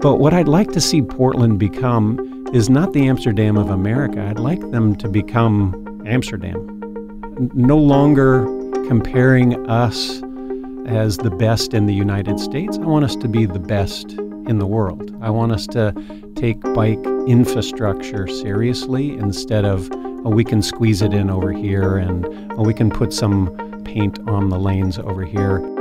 [0.00, 4.20] But what I'd like to see Portland become is not the Amsterdam of America.
[4.22, 6.80] I'd like them to become Amsterdam.
[7.54, 8.44] No longer
[8.86, 10.22] comparing us
[10.86, 12.78] as the best in the United States.
[12.78, 15.16] I want us to be the best in the world.
[15.20, 15.92] I want us to
[16.36, 19.90] take bike infrastructure seriously instead of,
[20.24, 24.18] oh, we can squeeze it in over here and oh, we can put some paint
[24.28, 25.75] on the lanes over here.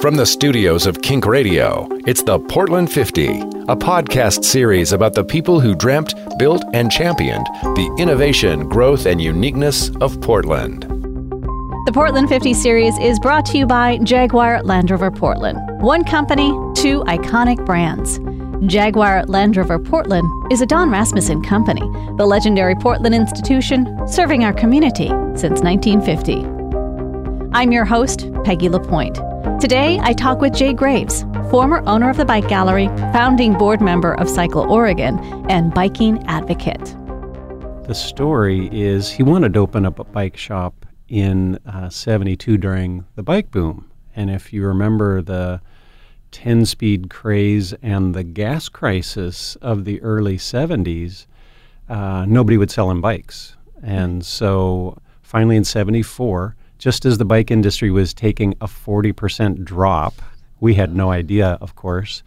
[0.00, 5.22] From the studios of Kink Radio, it's the Portland 50, a podcast series about the
[5.22, 7.44] people who dreamt, built, and championed
[7.76, 10.84] the innovation, growth, and uniqueness of Portland.
[11.84, 15.58] The Portland 50 series is brought to you by Jaguar Land Rover Portland.
[15.82, 18.20] One company, two iconic brands.
[18.72, 21.82] Jaguar Land Rover Portland is a Don Rasmussen company,
[22.16, 26.46] the legendary Portland institution serving our community since 1950.
[27.52, 29.18] I'm your host, Peggy LaPointe.
[29.60, 34.14] Today, I talk with Jay Graves, former owner of the Bike Gallery, founding board member
[34.14, 35.18] of Cycle Oregon,
[35.50, 36.82] and biking advocate.
[37.86, 43.04] The story is he wanted to open up a bike shop in uh, 72 during
[43.16, 43.90] the bike boom.
[44.16, 45.60] And if you remember the
[46.30, 51.26] 10 speed craze and the gas crisis of the early 70s,
[51.90, 53.56] uh, nobody would sell him bikes.
[53.82, 60.14] And so finally in 74, just as the bike industry was taking a 40% drop,
[60.60, 62.22] we had no idea, of course,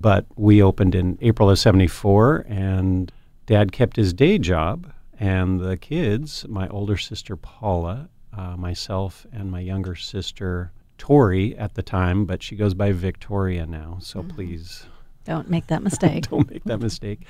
[0.00, 3.12] but we opened in April of 74 and
[3.46, 9.50] dad kept his day job and the kids, my older sister Paula, uh, myself, and
[9.50, 13.98] my younger sister Tori at the time, but she goes by Victoria now.
[14.00, 14.30] So mm-hmm.
[14.30, 14.86] please
[15.24, 16.30] don't make that mistake.
[16.30, 17.22] don't make that mistake.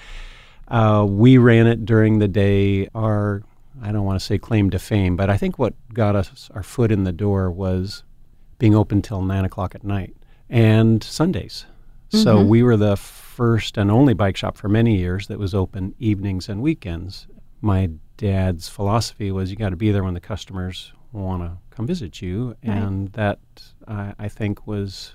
[0.69, 2.86] Uh, we ran it during the day.
[2.94, 3.42] Our
[3.83, 6.62] I don't want to say claim to fame, but I think what got us our
[6.62, 8.03] foot in the door was
[8.59, 10.14] being open till nine o'clock at night
[10.48, 11.67] and Sundays.
[12.12, 12.22] Mm-hmm.
[12.22, 15.95] So we were the first and only bike shop for many years that was open
[15.98, 17.27] evenings and weekends
[17.61, 21.87] my dad's philosophy was you got to be there when the customers want to come
[21.87, 22.76] visit you, right.
[22.76, 23.38] and that
[23.87, 25.15] I, I think was,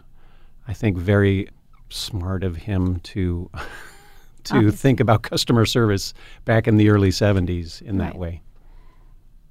[0.68, 1.50] I think, very
[1.90, 3.50] smart of him to
[4.44, 4.78] to Obviously.
[4.78, 6.14] think about customer service
[6.46, 8.12] back in the early 70s in right.
[8.12, 8.42] that way.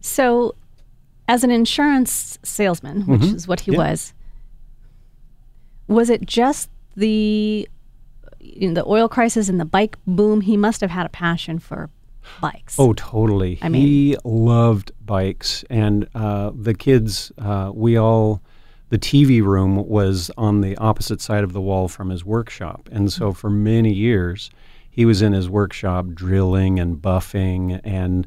[0.04, 0.54] So,
[1.28, 3.37] as an insurance salesman, which mm-hmm.
[3.37, 3.78] is what he yeah.
[3.78, 4.12] was,
[5.88, 7.66] was it just the
[8.38, 10.42] you know, the oil crisis and the bike boom?
[10.42, 11.88] He must have had a passion for
[12.42, 12.76] bikes.
[12.78, 13.59] Oh, totally.
[13.62, 18.42] I mean, he loved bikes, and uh, the kids, uh, we all.
[18.91, 23.10] The TV room was on the opposite side of the wall from his workshop, and
[23.10, 24.50] so for many years,
[24.91, 28.26] he was in his workshop drilling and buffing and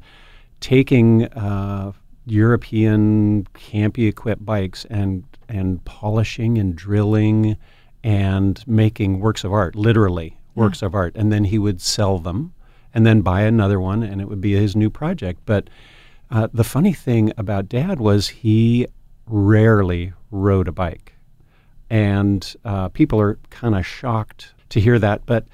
[0.59, 1.91] taking uh,
[2.25, 7.55] European campy equipped bikes and and polishing and drilling
[8.03, 10.87] and making works of art, literally works yeah.
[10.87, 12.53] of art, and then he would sell them
[12.93, 15.41] and then buy another one, and it would be his new project.
[15.45, 15.69] But
[16.31, 18.87] uh, the funny thing about Dad was he
[19.25, 21.13] rarely rode a bike,
[21.89, 25.25] and uh, people are kind of shocked to hear that.
[25.25, 25.47] But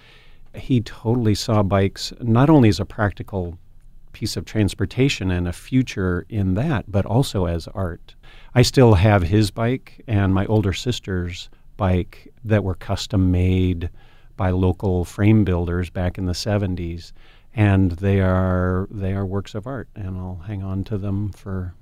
[0.55, 3.57] he totally saw bikes not only as a practical
[4.13, 8.15] piece of transportation and a future in that, but also as art.
[8.55, 13.89] I still have his bike and my older sister's bike that were custom made
[14.37, 17.11] by local frame builders back in the 70s
[17.55, 21.75] and they are they are works of art and I'll hang on to them for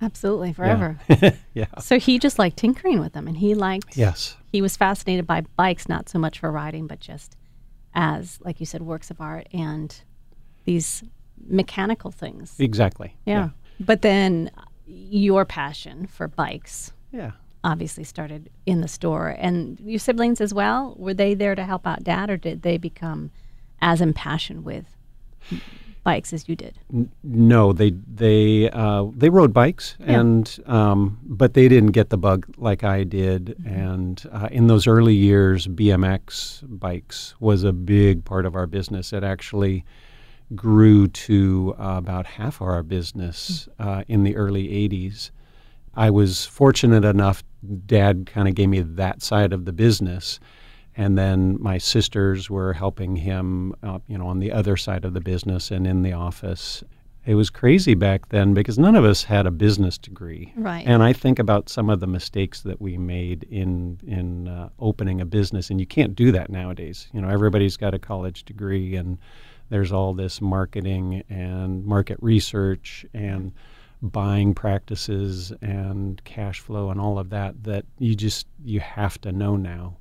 [0.00, 0.98] absolutely forever.
[1.08, 1.34] Yeah.
[1.54, 1.66] yeah.
[1.80, 4.36] So he just liked tinkering with them and he liked Yes.
[4.50, 7.36] He was fascinated by bikes not so much for riding but just
[7.94, 10.02] as like you said works of art and
[10.64, 11.02] these
[11.46, 12.54] mechanical things.
[12.58, 13.16] Exactly.
[13.26, 13.34] Yeah.
[13.34, 13.48] yeah.
[13.80, 14.50] But then
[14.86, 16.92] your passion for bikes.
[17.12, 17.32] Yeah
[17.64, 19.36] obviously started in the store.
[19.38, 22.76] And your siblings as well, were they there to help out dad or did they
[22.76, 23.30] become
[23.80, 24.84] as impassioned with
[26.04, 26.78] bikes as you did?
[27.22, 30.20] No, they they uh, they rode bikes, yeah.
[30.20, 33.56] and um, but they didn't get the bug like I did.
[33.60, 33.68] Mm-hmm.
[33.68, 39.12] And uh, in those early years, BMX bikes was a big part of our business.
[39.12, 39.84] It actually
[40.54, 44.04] grew to uh, about half of our business mm.
[44.08, 45.30] in the early '80s.
[45.94, 47.44] I was fortunate enough
[47.86, 50.40] dad kind of gave me that side of the business.
[50.96, 55.14] And then my sisters were helping him, uh, you know, on the other side of
[55.14, 56.84] the business and in the office.
[57.24, 60.52] It was crazy back then because none of us had a business degree.
[60.56, 60.84] Right.
[60.84, 65.20] And I think about some of the mistakes that we made in in uh, opening
[65.20, 67.08] a business, and you can't do that nowadays.
[67.12, 69.18] You know, everybody's got a college degree, and
[69.72, 73.52] there's all this marketing and market research and
[74.02, 79.32] buying practices and cash flow and all of that that you just you have to
[79.32, 79.96] know now.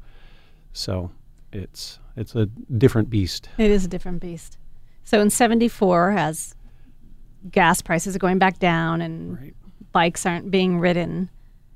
[0.74, 1.10] So
[1.54, 3.48] it's it's a different beast.
[3.58, 4.58] It is a different beast.
[5.06, 6.54] So in 74 as
[7.50, 9.54] gas prices are going back down and Right.
[9.94, 11.30] bikes aren't being ridden,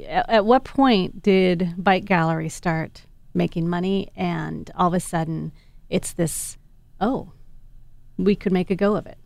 [0.06, 3.04] at, at what point did Bike Gallery start
[3.34, 5.54] making money and all of a sudden
[5.90, 6.58] it's this
[7.00, 7.32] oh,
[8.18, 9.18] we could make a go of it.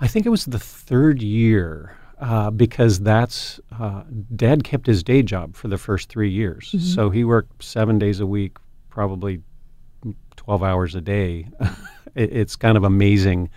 [0.00, 4.02] I think it was the third year uh, because that's uh,
[4.34, 8.20] Dad kept his day job for the first three years, so he worked seven days
[8.20, 8.56] a week,
[8.88, 9.42] probably
[10.36, 11.48] twelve hours a day.
[12.14, 13.50] it, it's kind of amazing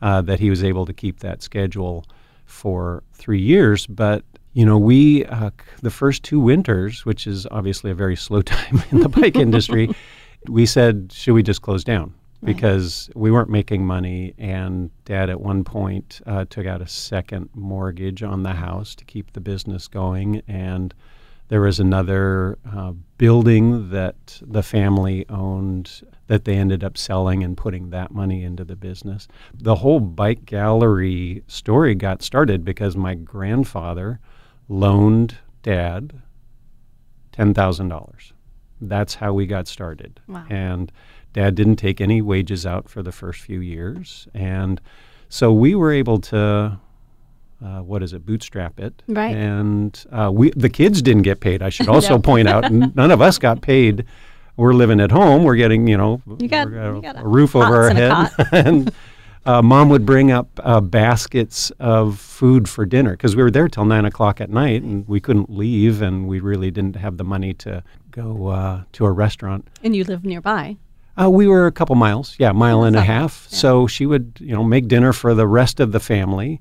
[0.00, 2.04] uh, that he was able to keep that schedule
[2.44, 4.24] for three years, but.
[4.54, 5.48] You know, we uh,
[5.80, 9.88] the first two winters, which is obviously a very slow time in the bike industry,
[10.46, 12.12] we said, should we just close down?
[12.44, 17.50] Because we weren't making money, and Dad at one point uh, took out a second
[17.54, 20.92] mortgage on the house to keep the business going, and
[21.48, 27.56] there was another uh, building that the family owned that they ended up selling and
[27.56, 29.28] putting that money into the business.
[29.54, 34.18] The whole bike gallery story got started because my grandfather
[34.68, 36.22] loaned Dad
[37.32, 38.32] ten thousand dollars.
[38.80, 40.20] That's how we got started.
[40.26, 40.46] Wow.
[40.48, 40.90] And
[41.32, 44.80] Dad didn't take any wages out for the first few years, and
[45.28, 46.78] so we were able to.
[47.64, 48.26] Uh, what is it?
[48.26, 49.36] Bootstrap it, Right.
[49.36, 51.62] And uh, we, the kids didn't get paid.
[51.62, 54.04] I should also point out, none of us got paid.
[54.56, 55.44] We're living at home.
[55.44, 57.88] We're getting, you know, You got- we're you got a, a a roof over our
[57.88, 58.92] and head, and
[59.46, 63.68] uh, mom would bring up uh, baskets of food for dinner because we were there
[63.68, 67.24] till nine o'clock at night, and we couldn't leave, and we really didn't have the
[67.24, 69.68] money to go uh, to a restaurant.
[69.84, 70.76] And you live nearby.
[71.20, 73.48] Uh, we were a couple miles, yeah, a mile and a That's not bad, half.
[73.48, 76.60] So she would, you know, make dinner for the rest of the family,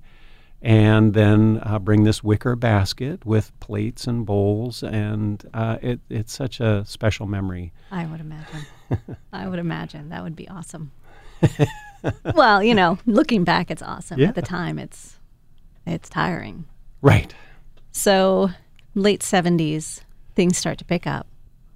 [0.62, 6.33] and then uh, bring this wicker basket with plates and bowls, and uh, it, it's
[6.33, 7.71] such a special memory.
[7.92, 8.65] I would imagine.
[9.33, 10.92] I would imagine that would be awesome.
[12.36, 14.19] well, you know, looking back, it's awesome.
[14.19, 14.27] Yeah.
[14.27, 15.18] At the time, it's
[15.88, 16.65] it's tiring.
[17.01, 17.33] Right.
[17.94, 18.51] So,
[18.95, 20.01] late seventies,
[20.36, 21.25] things start to pick up.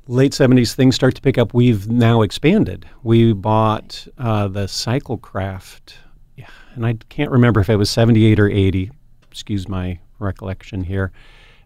[0.08, 1.56] Late 70s, things start to pick up.
[1.56, 2.86] We've now expanded.
[3.02, 5.94] We bought uh, the Cyclecraft,
[6.36, 8.92] yeah, and I can't remember if it was 78 or 80.
[9.32, 11.12] Excuse my recollection here.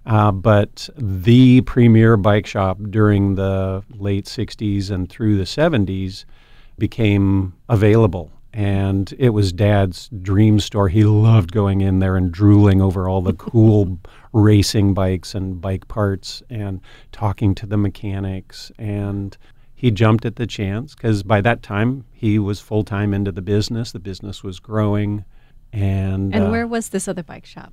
[0.05, 6.23] Uh, but the premier bike shop during the late 60s and through the 70s
[6.77, 8.31] became available.
[8.53, 10.89] And it was Dad's dream store.
[10.89, 13.99] He loved going in there and drooling over all the cool
[14.33, 16.81] racing bikes and bike parts and
[17.11, 18.71] talking to the mechanics.
[18.79, 19.37] And
[19.75, 23.41] he jumped at the chance because by that time he was full time into the
[23.41, 23.91] business.
[23.91, 25.25] The business was growing.
[25.71, 27.71] And, And uh, where was this other bike shop?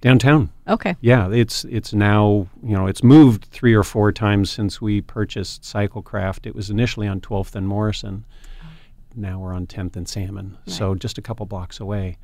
[0.00, 0.50] downtown.
[0.68, 0.96] Okay.
[1.00, 5.62] Yeah, it's it's now you know it's moved three or four times since we purchased
[5.62, 6.46] Cyclecraft.
[6.46, 8.24] It was initially on 12th and Morrison.
[9.16, 12.18] Now we're on 10th and Salmon, so just a couple blocks away.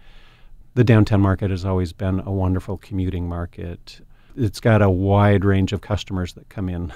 [0.74, 4.00] The downtown market has always been a wonderful commuting market.
[4.36, 6.92] It's got a wide range of customers that come in,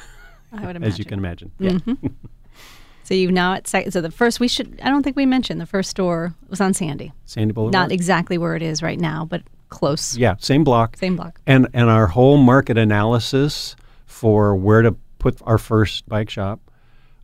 [0.52, 0.82] I would imagine.
[0.92, 1.50] as you can imagine.
[1.60, 1.94] Mm-hmm.
[2.02, 2.10] Yeah,
[3.04, 5.60] So you now at sec- so the first we should I don't think we mentioned
[5.60, 7.12] the first store was on Sandy.
[7.24, 7.72] Sandy Boulevard.
[7.72, 10.16] Not exactly where it is right now, but close.
[10.16, 10.96] yeah, same block.
[10.96, 11.40] Same block.
[11.46, 13.76] And and our whole market analysis
[14.06, 16.58] for where to put our first bike shop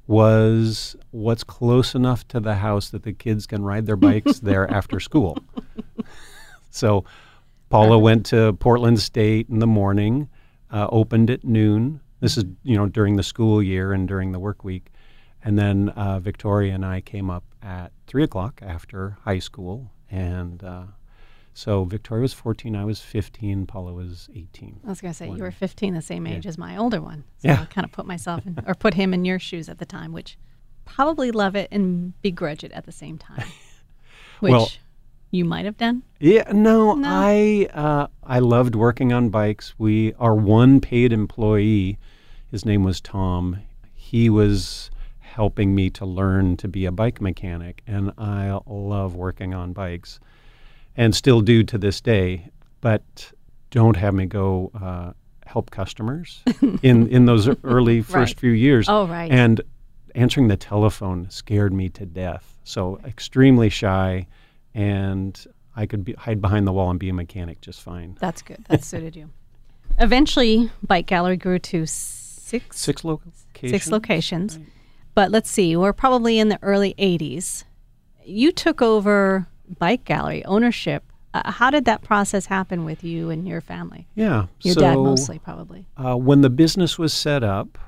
[0.07, 4.71] was what's close enough to the house that the kids can ride their bikes there
[4.71, 5.39] after school.
[6.73, 7.05] So
[7.69, 10.29] Paula went to Portland State in the morning,
[10.71, 12.01] uh, opened at noon.
[12.21, 14.91] This is you know during the school year and during the work week,
[15.45, 20.63] and then uh, Victoria and I came up at three o'clock after high school, and
[20.65, 20.85] uh,
[21.55, 24.81] so Victoria was fourteen, I was fifteen, Paula was eighteen.
[24.85, 26.49] I was going to say you were 15, the same age Yeah.
[26.51, 27.25] as my older one.
[27.39, 27.61] So Yeah.
[27.63, 30.13] I kind of put myself in, or put him in your shoes at the time,
[30.13, 30.39] which
[30.85, 33.47] probably love it and begrudge it at the same time.
[34.41, 34.69] Which Well-
[35.31, 36.03] you might have done.
[36.21, 37.09] Yeah, no, No.
[37.09, 39.75] I uh, I loved working on bikes.
[39.79, 41.99] We our one paid employee,
[42.51, 43.59] his name was Tom.
[43.95, 44.91] He was
[45.21, 50.21] helping me to learn to be a bike mechanic, and I love working on bikes,
[50.97, 52.49] and still do to this day.
[52.81, 53.33] But
[53.71, 55.13] don't have me go uh,
[55.47, 56.43] help customers
[56.83, 58.41] in in those early first Right.
[58.41, 58.89] few years.
[58.89, 59.31] Oh, right.
[59.31, 59.61] And
[60.15, 62.55] answering the telephone scared me to death.
[62.65, 64.27] So extremely shy,
[64.75, 65.43] and
[65.75, 68.17] I could be, hide behind the wall and be a mechanic just fine.
[68.21, 68.65] That's good.
[68.69, 69.31] That suited you.
[69.99, 73.71] Eventually, Bike Gallery grew to six Six locations.
[73.71, 74.59] six locations.
[75.15, 77.65] But let's see, we're probably in the early 80s.
[78.25, 79.47] You took over
[79.79, 81.05] Bike Gallery ownership.
[81.35, 84.07] Uh, how did that process happen with you and your family?
[84.15, 84.47] Yeah.
[84.61, 85.87] Your so, dad mostly, probably.
[85.97, 87.79] Uh, when the business was set up,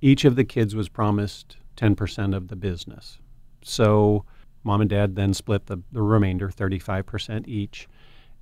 [0.00, 3.18] each of the kids was promised 10% of the business.
[3.62, 4.24] So
[4.64, 7.88] mom and dad then split the, the remainder, 35% each.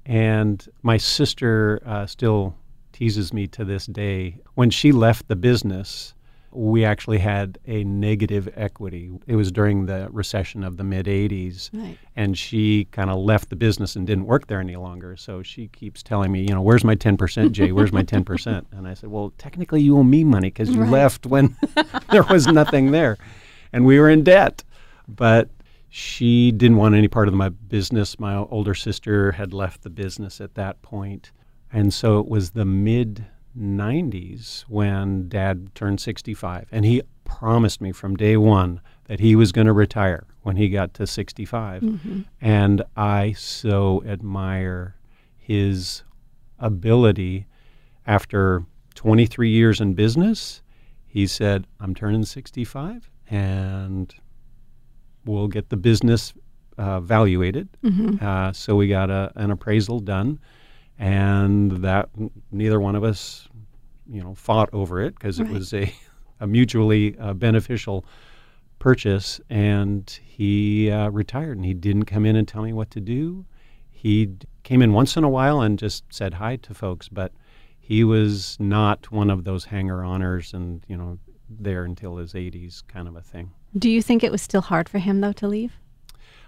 [0.06, 2.56] And my sister uh, still
[2.92, 4.38] teases me to this day.
[4.54, 6.14] When she left the business,
[6.52, 9.10] we actually had a negative equity.
[9.26, 11.70] It was during the recession of the mid 80s.
[11.72, 11.96] Right.
[12.16, 15.16] And she kind of left the business and didn't work there any longer.
[15.16, 17.70] So she keeps telling me, you know, where's my 10%, Jay?
[17.72, 18.64] Where's my 10%?
[18.72, 20.90] And I said, well, technically you owe me money because you Right.
[20.90, 21.56] left when
[22.10, 23.16] there was nothing there.
[23.72, 24.64] And we were in debt.
[25.06, 25.50] But
[25.88, 28.18] she didn't want any part of my business.
[28.18, 31.32] My older sister had left the business at that point.
[31.72, 33.24] And so it was the mid
[33.58, 36.68] 90s when dad turned 65.
[36.72, 40.68] And he promised me from day one that he was going to retire when he
[40.68, 41.82] got to 65.
[42.40, 44.96] And I so admire
[45.36, 46.02] his
[46.58, 47.46] ability
[48.06, 48.64] after
[48.94, 50.62] 23 years in business.
[51.06, 54.14] He said, I'm turning 65 and
[55.24, 56.32] we'll get the business
[56.78, 57.68] uh, evaluated.
[58.24, 60.38] Uh, so we got a, an appraisal done,
[61.00, 62.10] and that
[62.52, 63.48] neither one of us,
[64.06, 65.92] you know, fought over it because it was a,
[66.40, 68.04] a mutually uh, beneficial
[68.78, 69.40] purchase.
[69.48, 73.46] And he uh, retired, and he didn't come in and tell me what to do.
[73.90, 74.28] He
[74.62, 77.32] came in once in a while and just said hi to folks, but
[77.78, 83.08] he was not one of those hanger-oners and you know there until his 80s kind
[83.08, 83.50] of a thing.
[83.76, 85.72] Do you think it was still hard for him though to leave?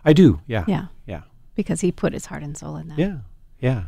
[0.04, 1.22] I do, yeah, Yeah, yeah,
[1.54, 2.98] because he put his heart and soul in that.
[2.98, 3.18] yeah,
[3.60, 3.84] yeah,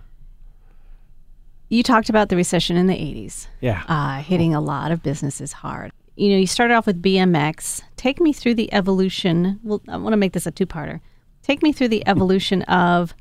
[1.69, 3.83] You talked about the recession in the 80s, yeah.
[3.89, 5.93] uh, hitting a lot of businesses hard.
[6.17, 7.83] You know, you started off with BMX.
[7.97, 9.59] Take me through the evolution.
[9.65, 11.01] Well, I want to make this a two-parter.
[11.43, 13.15] Take me through the evolution of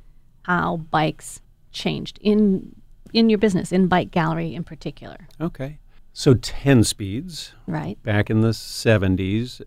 [0.43, 2.75] how bikes changed in
[3.13, 5.27] in your business, in Bike Gallery in particular.
[5.39, 5.77] Okay.
[6.13, 8.01] So 10 speeds Right.
[8.03, 9.61] back in the 70s,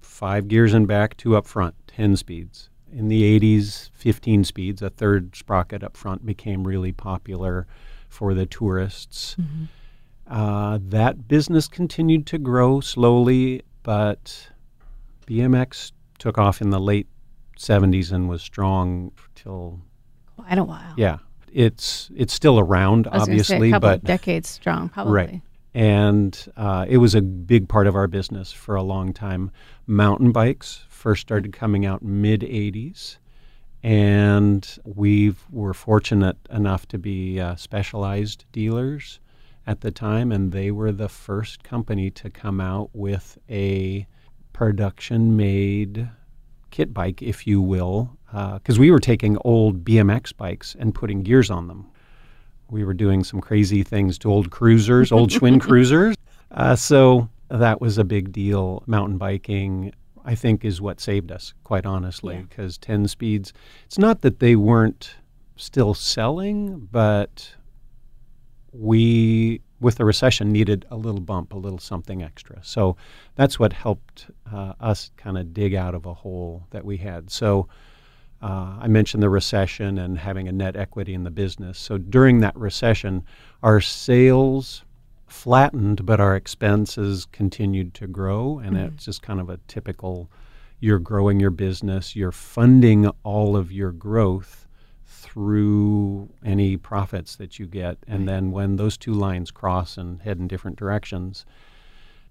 [0.00, 2.70] five gears in back, two up front, 10 speeds.
[2.90, 7.66] In the 80s, 15 speeds, a third sprocket up front became really popular
[8.08, 9.36] for the tourists.
[10.28, 14.48] Uh, that business continued to grow slowly, but
[15.26, 17.06] BMX took off in the late
[17.58, 19.80] 70s and was strong till
[20.36, 20.94] Quite a while.
[20.96, 21.18] yeah.
[21.52, 25.12] It's it's still around, I was gonna say obviously, a but of decades strong, probably.
[25.14, 25.40] Right.
[25.72, 29.50] And uh, it was a big part of our business for a long time.
[29.86, 33.16] Mountain bikes first started coming out mid 80s.
[33.86, 39.20] And we were fortunate enough to be uh, Specialized dealers
[39.64, 40.32] at the time.
[40.32, 44.04] And they were the first company to come out with a
[44.52, 46.08] production made
[46.70, 51.48] kit bike, if you will, because we were taking old BMX bikes and putting gears
[51.48, 51.86] on them
[52.68, 56.16] we were doing some crazy things to old cruisers, old Schwinn cruisers.
[56.50, 58.82] Uh, so that was a big deal.
[58.86, 59.92] Mountain biking,
[60.26, 62.42] I think, is what saved us, quite honestly, Yeah.
[62.42, 63.52] because 10 speeds,
[63.86, 65.14] it's not that they weren't
[65.56, 67.54] still selling, but
[68.72, 72.58] we, with the recession, needed a little bump, a little something extra.
[72.62, 72.96] So
[73.36, 77.30] that's what helped uh, us kind of dig out of a hole that we had.
[77.30, 77.68] So
[78.42, 81.78] uh, I mentioned the recession and having a net equity in the business.
[81.78, 83.24] So during that recession,
[83.62, 84.84] our sales
[85.26, 88.58] flattened, but our expenses continued to grow.
[88.58, 90.30] And it's just kind of a typical
[90.78, 94.66] you're growing your business, you're funding all of your growth
[95.06, 97.98] through any profits that you get.
[98.06, 101.46] And then when those two lines cross and head in different directions,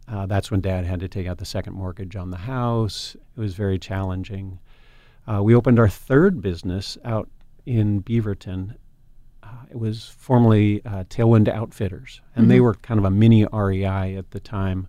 [0.08, 3.16] uh, that's when dad had to take out the second mortgage on the house.
[3.36, 4.60] It was very challenging.
[5.28, 7.30] Uh, we opened our third business out
[7.66, 8.76] in Beaverton.
[9.56, 14.16] Uh, it was formerly uh, Tailwind Outfitters, and they were kind of a mini REI
[14.18, 14.88] at the time,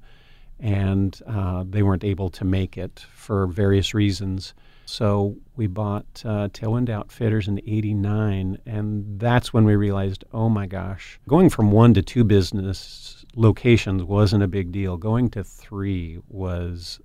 [0.58, 4.54] and uh, they weren't able to make it for various reasons.
[4.87, 10.66] So we bought uh, Tailwind Outfitters in '89, and that's when we realized, oh my
[10.66, 14.96] gosh, going from one to two business locations wasn't a big deal.
[14.96, 17.00] Going to three was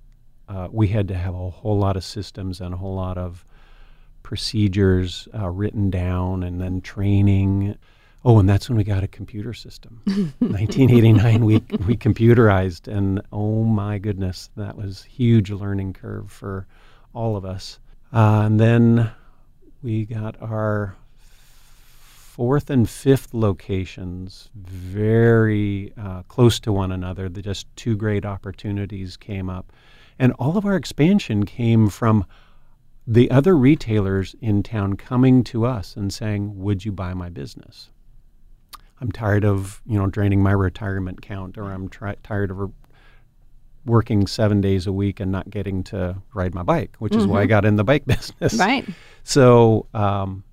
[0.48, 3.44] uh, we had to have a whole lot of systems and a whole lot of
[4.22, 7.76] procedures uh, written down and then training.
[8.24, 10.00] Oh, and that's when we got a computer system.
[10.38, 11.54] 1989, we,
[11.86, 16.66] we computerized, and oh my goodness, that was huge learning curve for
[17.14, 17.78] all of us.
[18.12, 19.10] Uh, and then
[19.82, 20.94] we got our
[22.32, 27.28] fourth and fifth locations very uh, close to one another.
[27.28, 29.70] The just two great opportunities came up.
[30.18, 32.24] And all of our expansion came from
[33.06, 37.90] the other retailers in town coming to us and saying, Would you buy my business?
[39.00, 42.68] I'm tired of, you know, draining my retirement count or I'm tri- tired of re-
[43.84, 47.42] working seven days a week and not getting to ride my bike, which is why
[47.42, 48.54] I got in the bike business.
[48.54, 48.86] Right.
[49.24, 50.44] So um,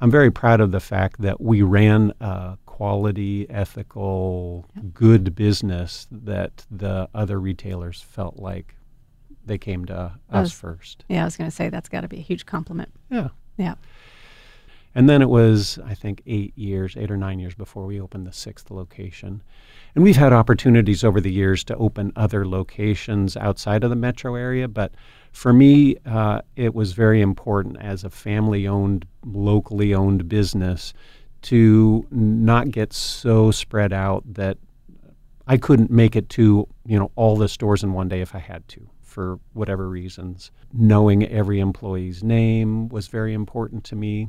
[0.00, 6.66] I'm very proud of the fact that we ran a quality, ethical, good business that
[6.68, 8.74] the other retailers felt like
[9.46, 11.04] they came to us was- first.
[11.08, 12.90] Yeah, I was going to say that's got to be a huge compliment.
[13.10, 13.28] Yeah.
[13.56, 13.74] Yeah.
[14.96, 18.26] And then it was, I think, eight years, eight or nine years before we opened
[18.26, 19.42] the sixth location.
[19.94, 24.36] And we've had opportunities over the years to open other locations outside of the metro
[24.36, 24.68] area.
[24.68, 24.92] But
[25.32, 30.94] for me, uh, it was very important as a family owned, locally owned business
[31.42, 34.58] to not get so spread out that
[35.46, 38.38] I couldn't make it to, you know, all the stores in one day if I
[38.38, 40.50] had to for whatever reasons.
[40.72, 44.28] Knowing every employee's name was very important to me.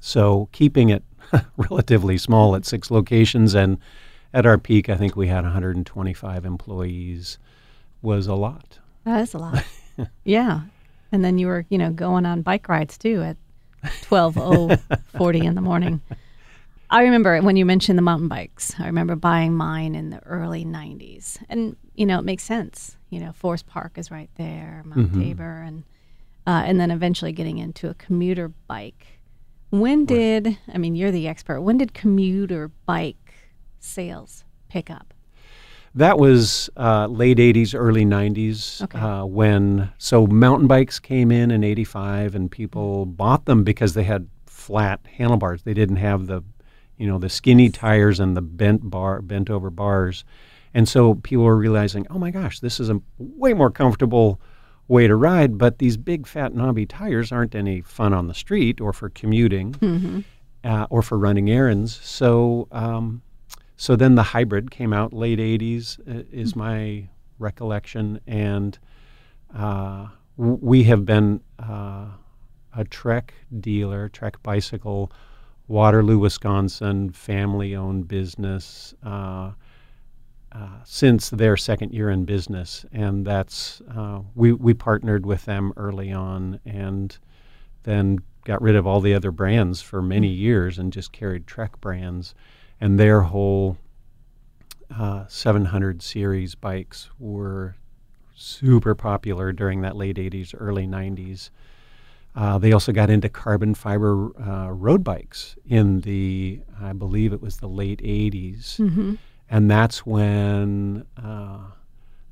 [0.00, 1.04] So keeping it
[1.56, 3.78] relatively small at six locations and
[4.34, 7.38] at our peak, I think we had 125 employees
[8.02, 8.80] was a lot.
[9.04, 9.64] That is a lot.
[10.24, 10.62] yeah.
[11.12, 13.36] And then you were, you know, going on bike rides too at
[13.84, 16.00] 12:40 in the morning.
[16.90, 18.74] I remember when you mentioned the mountain bikes.
[18.80, 21.38] I remember buying mine in the early 90s.
[21.48, 22.96] And you know, it makes sense.
[23.10, 25.84] You know, Forest Park is right there, Mount Tabor and
[26.46, 29.06] uh, and then eventually getting into a commuter bike.
[29.68, 31.60] When did, I mean, you're the expert.
[31.60, 33.34] When did commuter bike
[33.80, 35.12] sales pick up?
[35.94, 38.98] That was uh, late 80s, early 90s Okay.
[38.98, 44.04] uh, when, so mountain bikes came in in 85 and people bought them because they
[44.04, 45.62] had flat handlebars.
[45.62, 46.42] They didn't have the,
[46.96, 50.24] you know, the skinny tires and the bent bar, bent over bars.
[50.74, 54.40] And so people were realizing, oh my gosh, this is a way more comfortable
[54.88, 58.80] way to ride, but these big fat knobby tires aren't any fun on the street
[58.80, 60.24] or for commuting
[60.64, 62.00] uh, or for running errands.
[62.02, 63.22] So, um,
[63.76, 67.08] so then the hybrid came out late '80s, uh, is my
[67.38, 68.78] recollection, and
[69.56, 72.06] uh, w- we have been uh,
[72.76, 75.10] a Trek dealer, Trek Bicycle,
[75.68, 78.94] Waterloo, Wisconsin, family-owned business.
[80.52, 85.72] Uh, since their second year in business, and that's uh, we we partnered with them
[85.76, 87.16] early on, and
[87.84, 91.80] then got rid of all the other brands for many years and just carried Trek
[91.80, 92.34] brands,
[92.80, 93.76] and their whole
[94.98, 97.76] uh, 700 series bikes were
[98.34, 101.50] super popular during that late 80s, early 90s.
[102.34, 107.42] Uh, they also got into carbon fiber uh, road bikes in the, I believe it
[107.42, 109.14] was the late 80s Mm-hmm.
[109.50, 111.58] And that's when uh,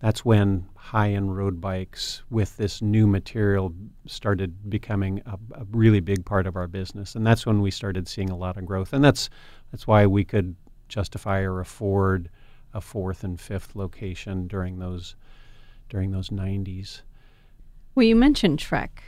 [0.00, 3.74] that's when high-end road bikes with this new material
[4.06, 8.08] started becoming a, a really big part of our business, and that's when we started
[8.08, 9.28] seeing a lot of growth, and that's
[9.70, 10.56] that's why we could
[10.88, 12.30] justify or afford
[12.72, 15.16] a fourth and fifth location during those
[15.88, 17.02] during those 90s.
[17.94, 19.02] Well, you mentioned Trek.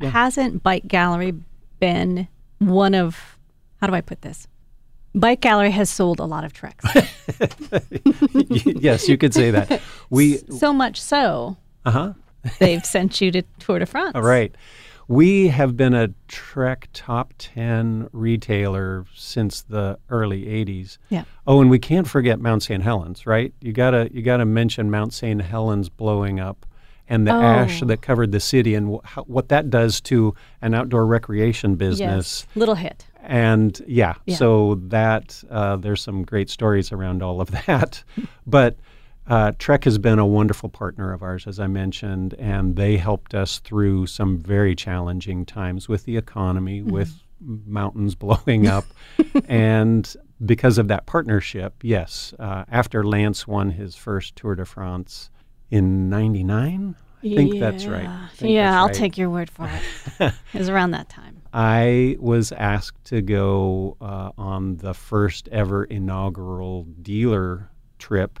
[0.00, 0.10] Yeah.
[0.10, 1.34] Hasn't Bike Gallery
[1.80, 3.38] been one of,
[3.80, 4.48] how do I put this?
[5.14, 6.84] Bike Gallery has sold a lot of Treks.
[8.32, 9.80] yes, you could say that.
[10.10, 12.12] We so much so, uh huh.
[12.60, 14.12] they've sent you to Tour de France.
[14.14, 14.54] All right.
[15.08, 20.98] We have been a Trek top 10 retailer since the early 80s.
[21.10, 21.24] Yeah.
[21.46, 22.82] Oh, and we can't forget Mount St.
[22.82, 23.52] Helens, right?
[23.60, 25.42] You got to you got to mention Mount St.
[25.42, 26.64] Helens blowing up
[27.08, 27.86] and the ash Oh.
[27.86, 32.46] that covered the city and wh- how, what that does to an outdoor recreation business.
[32.46, 32.56] Yes.
[32.56, 33.06] Little hit.
[33.26, 34.36] And yeah, Yeah.
[34.36, 38.02] so that uh, there's some great stories around all of that.
[38.46, 38.76] but
[39.26, 43.34] uh, Trek has been a wonderful partner of ours, as I mentioned, and they helped
[43.34, 48.84] us through some very challenging times with the economy, with mountains blowing up.
[49.48, 55.30] and because of that partnership, yes, uh, after Lance won his first Tour de France
[55.70, 58.08] in 99, I think that's right.
[58.34, 58.94] Think yeah, that's I'll right.
[58.94, 60.32] take your word for it.
[60.52, 61.42] it was around that time.
[61.52, 68.40] I was asked to go uh, on the first ever inaugural dealer trip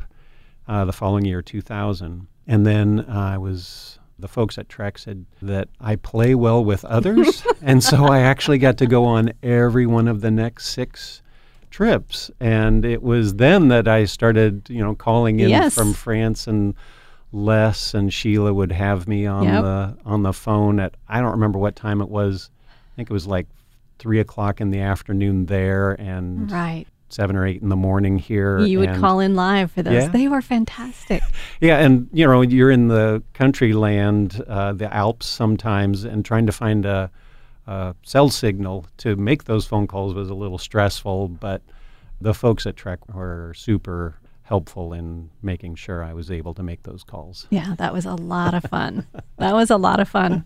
[0.66, 2.26] uh, the following year, 2000.
[2.46, 6.84] And then uh, I was, the folks at Trek said that I play well with
[6.84, 7.42] others.
[7.62, 11.22] and so I actually got to go on every one of the next six
[11.70, 12.30] trips.
[12.40, 15.74] And it was then that I started, you know, calling in Yes.
[15.74, 16.74] from France and
[17.34, 19.62] Les and Sheila would have me on Yep.
[19.64, 22.48] the on the phone at I don't remember what time it was.
[22.70, 23.48] I think it was like
[23.98, 26.86] three o'clock in the afternoon there and Right.
[27.08, 28.60] seven or eight in the morning here.
[28.60, 29.94] You would call in live for those.
[29.94, 30.08] Yeah.
[30.08, 31.22] They were fantastic.
[31.60, 36.46] Yeah, and you know you're in the country land, uh, the Alps sometimes, and trying
[36.46, 37.10] to find a,
[37.66, 41.28] a cell signal to make those phone calls was a little stressful.
[41.28, 41.62] But
[42.20, 44.14] the folks at Trek were super
[44.44, 47.46] helpful in making sure I was able to make those calls.
[47.50, 49.06] Yeah, that was a lot of fun.
[49.38, 50.44] that was a lot of fun.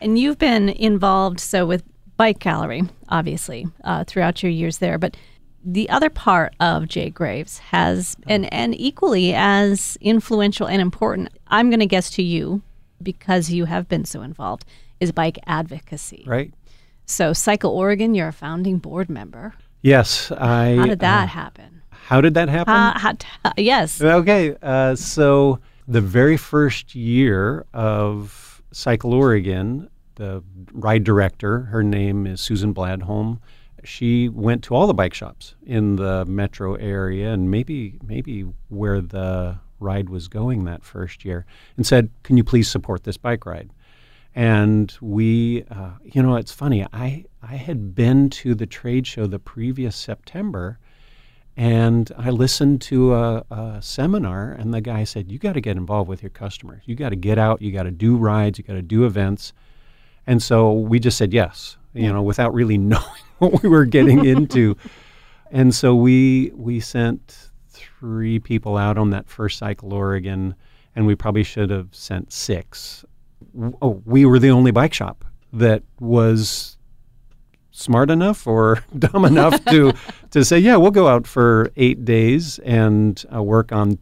[0.00, 1.82] And you've been involved so with
[2.16, 4.98] Bike Gallery, obviously, uh, throughout your years there.
[4.98, 5.16] But
[5.64, 11.70] the other part of Jay Graves has, and, and equally as influential and important, I'm
[11.70, 12.62] going to guess to you,
[13.02, 14.66] because you have been so involved,
[15.00, 16.24] is bike advocacy.
[16.26, 16.52] Right.
[17.06, 19.54] So, Cycle Oregon, you're a founding board member.
[19.80, 20.76] Yes, I.
[20.76, 21.77] How did that uh, happen?
[22.08, 22.72] How did that happen?
[22.72, 24.00] Uh, how t- uh, yes.
[24.00, 30.42] Okay, uh, so the very first year of Cycle Oregon, the
[30.72, 33.40] ride director, her name is Susan Bladholm.
[33.84, 39.02] She went to all the bike shops in the metro area and maybe maybe where
[39.02, 41.44] the ride was going that first year,
[41.76, 43.68] and said, "Can you please support this bike ride?"
[44.34, 46.86] And we, uh, you know, it's funny.
[46.90, 50.78] I I had been to the trade show the previous September
[51.58, 55.76] and I listened to a, a seminar, and the guy said, You got to get
[55.76, 56.84] involved with your customers.
[56.86, 59.52] You got to get out, you got to do rides, you got to do events.
[60.24, 63.02] And so we just said yes, you know, without really knowing
[63.38, 64.76] what we were getting into.
[65.50, 70.54] and so we we sent three people out on that first cycle Oregon,
[70.94, 73.04] and we probably should have sent six.
[73.82, 76.77] Oh, we were the only bike shop that was
[77.78, 79.92] smart enough or dumb enough to
[80.30, 83.98] to say, yeah, we'll go out for eight days and uh, work on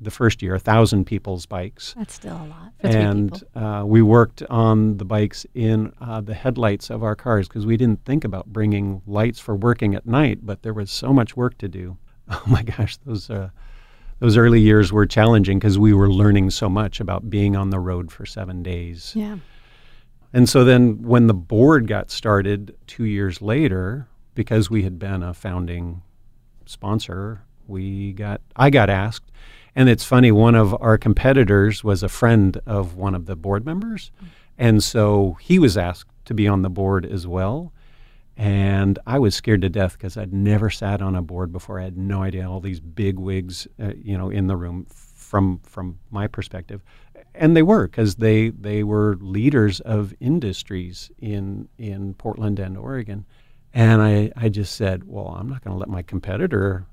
[0.00, 1.94] the first year, a thousand people's bikes.
[1.96, 6.90] That's still a lot And uh, we worked on the bikes in uh, the headlights
[6.90, 10.62] of our cars because we didn't think about bringing lights for working at night, but
[10.62, 11.96] there was so much work to do.
[12.28, 13.50] Oh my gosh, those uh,
[14.18, 17.78] those early years were challenging because we were learning so much about being on the
[17.78, 19.12] road for seven days.
[19.14, 19.36] Yeah.
[20.32, 25.22] And so then when the board got started two years later, because we had been
[25.22, 26.02] a founding
[26.66, 29.30] sponsor, we got I got asked.
[29.74, 33.66] And it's funny, one of our competitors was a friend of one of the board
[33.66, 34.10] members.
[34.56, 37.72] And so he was asked to be on the board as well.
[38.38, 41.80] And I was scared to death because I'd never sat on a board before.
[41.80, 45.58] I had no idea all these big wigs, uh, you know, in the room from
[45.60, 46.82] from my perspective,
[47.38, 53.24] and they were because they they were leaders of industries in in Portland and Oregon.
[53.74, 56.86] And I I just said, well, I'm not going to let my competitor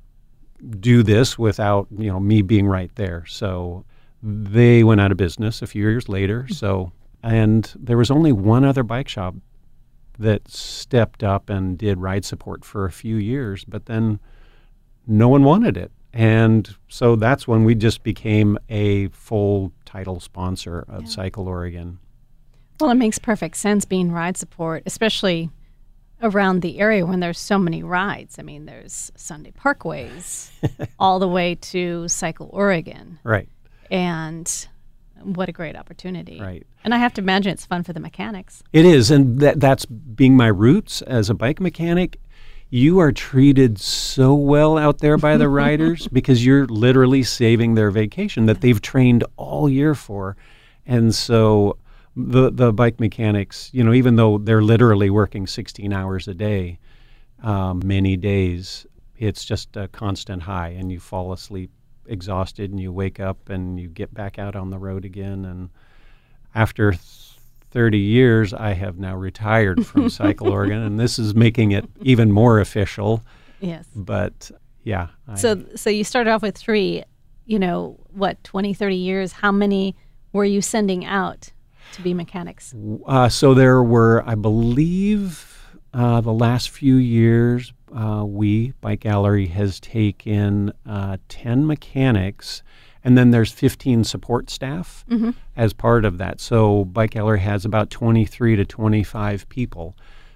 [0.80, 3.26] do this without you know me being right there.
[3.26, 3.86] So
[4.22, 6.44] they went out of business a few years later.
[6.44, 6.54] Hmm.
[6.54, 9.36] So and there was only one other bike shop
[10.20, 14.20] that stepped up and did ride support for a few years, but then
[15.08, 15.92] no one wanted it.
[16.14, 21.08] And so that's when we just became a full title sponsor of Yeah.
[21.10, 22.00] Cycle Oregon.
[22.80, 25.50] Well, it makes perfect sense being ride support, especially
[26.22, 28.38] around the area when there's so many rides.
[28.40, 30.50] I mean, there's Sunday Parkways
[31.00, 33.20] all the way to Cycle Oregon.
[33.24, 33.50] Right,
[33.92, 34.68] And
[35.22, 36.40] what a great opportunity.
[36.40, 36.66] right.
[36.84, 38.62] And I have to imagine it's fun for the mechanics.
[38.74, 42.20] It is, and that that's being my roots as a bike mechanic.
[42.74, 47.92] You are treated so well out there by the riders because you're literally saving their
[47.92, 50.36] vacation that they've trained all year for,
[50.84, 51.78] and so
[52.16, 56.80] the the bike mechanics, you know, even though they're literally working 16 hours a day,
[57.44, 58.88] um, many days,
[59.20, 61.70] it's just a constant high, and you fall asleep
[62.08, 65.70] exhausted, and you wake up and you get back out on the road again, and
[66.56, 66.96] after
[67.74, 72.32] 30 years, I have now retired from Cycle Oregon, and this is making it even
[72.32, 73.24] more official.
[73.60, 73.86] Yes.
[73.96, 74.52] But
[74.84, 77.04] yeah, I, So so you started off with 3,
[77.48, 79.32] you know, what, 20, 30 years.
[79.32, 79.96] How many
[80.34, 81.52] were you sending out
[81.94, 82.74] to be mechanics?
[83.08, 85.50] uh, so there were, I believe,
[85.94, 92.62] uh, the last few years, uh, we Bike Gallery has taken uh, 10 mechanics,
[93.04, 95.32] and then there's 15 support staff mm-hmm.
[95.56, 96.40] as part of that.
[96.40, 99.96] So Bike Gallery has about 23 to 25 people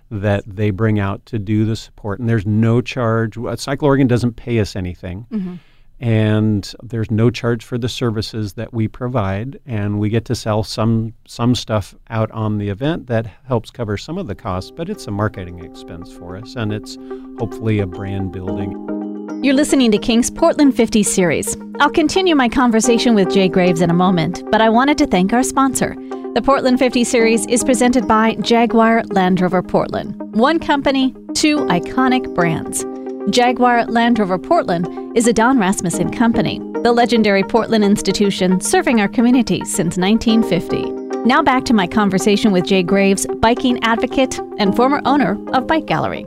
[0.09, 3.37] that they bring out to do the support, and there's no charge.
[3.57, 5.25] Cycle Oregon doesn't pay us anything.
[5.31, 5.55] Mm-hmm.
[5.99, 10.61] and there's no charge for the services that we provide and we get to sell
[10.61, 14.89] some some stuff out on the event that helps cover some of the costs but
[14.91, 16.99] it's a marketing expense for us and it's
[17.39, 18.96] hopefully a brand building
[19.43, 21.55] You're listening to Kink's Portland 50 series.
[21.79, 25.31] I'll continue my conversation with Jay Graves in a moment, but I wanted to thank
[25.31, 25.95] our sponsor.
[26.33, 30.15] The Portland 50 series is presented by Jaguar Land Rover Portland.
[30.35, 32.83] One company, two iconic brands.
[33.29, 39.07] Jaguar Land Rover Portland is a Don Rasmussen company, the legendary Portland institution serving our
[39.07, 40.89] community since 1950.
[41.27, 45.85] Now back to my conversation with Jay Graves, biking advocate and former owner of Bike
[45.85, 46.25] Gallery.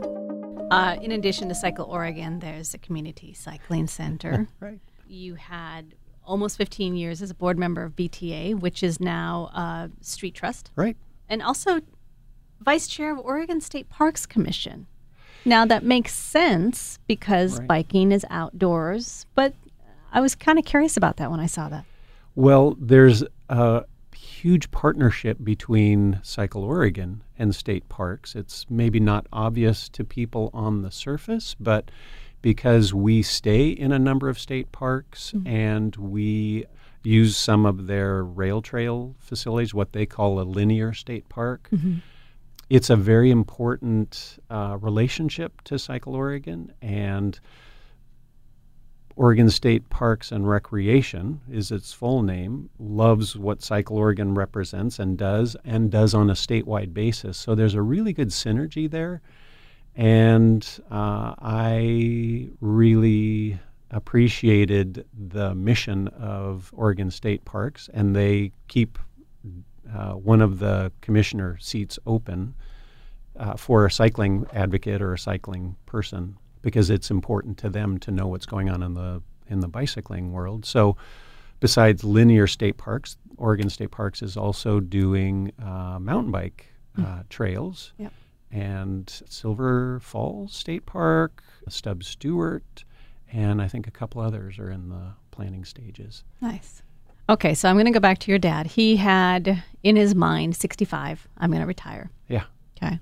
[0.70, 4.48] Uh, in addition to Cycle Oregon, there's a community cycling center.
[4.61, 4.78] right
[5.11, 9.88] you had almost 15 years as a board member of BTA, which is now uh,
[10.00, 10.96] Street Trust, Right.
[11.28, 11.80] and also
[12.61, 14.87] vice chair of Oregon State Parks Commission.
[15.44, 17.66] Now that makes sense because Right.
[17.68, 19.54] biking is outdoors, but
[20.12, 21.85] I was kind of curious about that when I saw that.
[22.37, 23.85] Well, there's a
[24.40, 28.35] huge partnership between Cycle Oregon and state parks.
[28.35, 31.90] It's maybe not obvious to people on the surface, but
[32.42, 36.64] because we stay in a number of state parks and we
[37.03, 41.68] use some of their rail trail facilities, what they call a linear state park.
[42.70, 47.38] It's a very important uh, relationship to Cycle Oregon, and
[49.20, 55.18] Oregon State Parks and Recreation is its full name, loves what Cycle Oregon represents and
[55.18, 57.37] does, and does on a statewide basis.
[57.37, 59.20] So there's a really good synergy there.
[59.94, 68.98] And uh, I really appreciated the mission of Oregon State Parks, and they keep
[69.94, 72.54] uh, one of the commissioner seats open
[73.38, 78.10] uh, for a cycling advocate or a cycling person because it's important to them to
[78.10, 80.64] know what's going on in the in the bicycling world.
[80.64, 80.96] So,
[81.58, 86.66] besides linear state parks, Oregon State Parks is also doing uh, mountain bike
[86.98, 87.92] uh, trails.
[87.98, 88.12] Yep.
[88.52, 92.84] And Silver Falls State Park, Stubbs Stewart,
[93.32, 96.24] and I think a couple others are in the planning stages.
[96.40, 96.82] Nice.
[97.28, 98.66] Okay, so I'm going to go back to your dad.
[98.66, 102.10] He had in his mind 65, I'm going to retire.
[102.28, 102.44] Yeah.
[102.82, 102.98] Okay.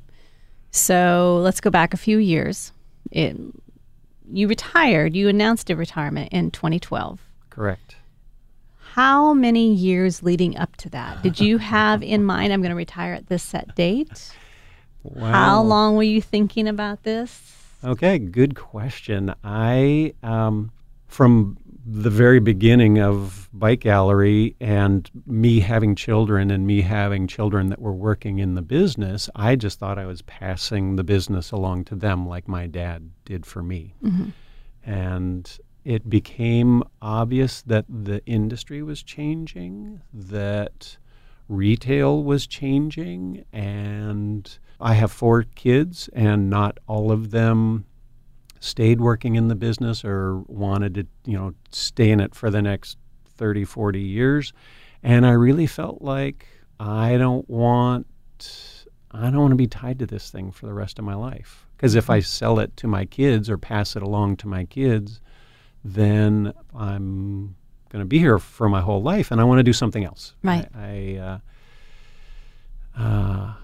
[0.70, 2.72] So let's go back a few years.
[3.10, 3.36] It,
[4.30, 7.20] you retired, you announced a retirement in 2012.
[7.50, 7.96] Correct.
[8.92, 12.52] How many years leading up to that did you have in mind?
[12.52, 14.32] I'm going to retire at this set date.
[15.04, 15.32] Wow.
[15.32, 17.54] How long were you thinking about this?
[17.84, 19.34] Okay, good question.
[19.44, 20.72] I, um,
[21.06, 21.56] from
[21.90, 27.80] the very beginning of Bike Gallery and me having children and me having children that
[27.80, 31.96] were working in the business, I just thought I was passing the business along to
[31.96, 33.94] them like my dad did for me.
[34.04, 34.28] Mm-hmm.
[34.84, 40.98] And it became obvious that the industry was changing, that
[41.48, 47.86] retail was changing, and I have four kids, and not all of them
[48.60, 52.62] stayed working in the business or wanted to, you know, stay in it for the
[52.62, 52.98] next
[53.36, 54.52] 30, 40 years.
[55.02, 56.46] And I really felt like
[56.80, 58.06] I don't want
[59.10, 61.66] I don't want to be tied to this thing for the rest of my life.
[61.76, 65.20] Because if I sell it to my kids or pass it along to my kids,
[65.84, 67.56] then I'm
[67.88, 70.34] going to be here for my whole life, and I want to do something else.
[70.42, 70.66] Right.
[70.74, 71.40] I, I,
[72.98, 73.54] uh, uh,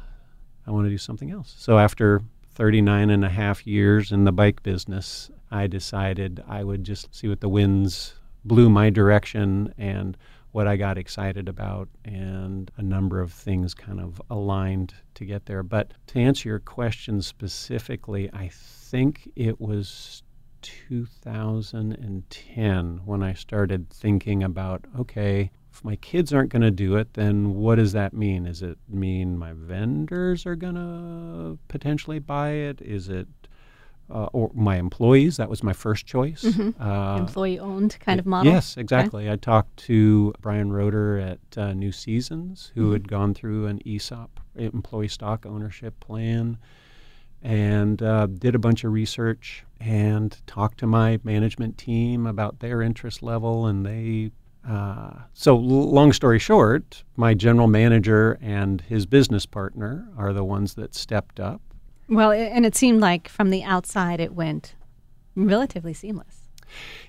[0.67, 1.55] I want to do something else.
[1.59, 2.23] So after
[2.55, 7.29] 39 and a half years in the bike business, I decided I would just see
[7.29, 8.15] what the winds
[8.45, 10.17] blew my direction and
[10.53, 15.47] what I got excited about, and a number of things kind of aligned to get
[15.47, 15.65] there.
[15.65, 20.23] But to answer your question specifically, I think it was
[20.63, 27.15] 2010 when I started thinking about okay, if my kids aren't going to do it,
[27.15, 28.47] then what does that mean?
[28.47, 32.81] Is it mean my vendors are going to potentially buy it?
[32.81, 33.27] Is it
[34.09, 35.37] uh, or my employees?
[35.37, 36.45] That was my first choice.
[36.79, 38.53] Uh, Employee owned kind of model?
[38.53, 39.31] Yes, exactly.
[39.31, 44.41] I talked to Brian Rohter at uh, New Seasons, who had gone through an ESOP,
[44.55, 46.59] employee stock ownership plan,
[47.43, 52.83] and uh, did a bunch of research and talked to my management team about their
[52.83, 53.67] interest level.
[53.67, 54.31] And they,
[54.69, 60.75] uh, so long story short, my general manager and his business partner are the ones
[60.75, 61.61] that stepped up.
[62.09, 64.75] Well, and it seemed like from the outside it went
[65.37, 66.49] relatively seamless.